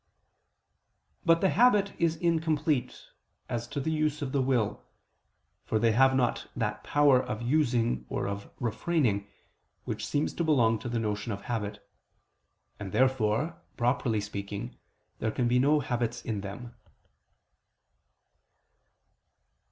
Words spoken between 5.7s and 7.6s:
they have not that power of